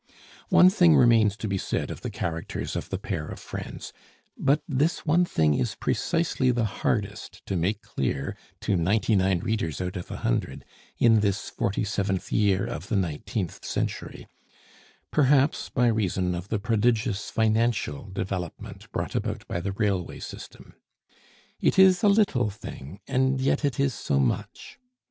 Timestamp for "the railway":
19.61-20.19